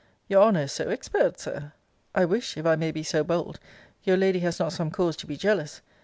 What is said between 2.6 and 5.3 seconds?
I may be so bold, your lady has not some cause to